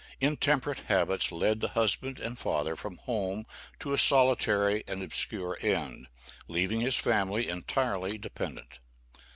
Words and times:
Intemperate 0.19 0.79
habits 0.87 1.31
led 1.31 1.59
the 1.59 1.67
husband 1.67 2.19
and 2.19 2.35
father 2.39 2.75
from 2.75 2.97
home 3.05 3.45
to 3.77 3.93
a 3.93 3.99
solitary 3.99 4.83
and 4.87 5.03
obscure 5.03 5.59
end, 5.61 6.07
leaving 6.47 6.79
his 6.81 6.95
family 6.95 7.47
entirely 7.47 8.17
dependent. 8.17 8.79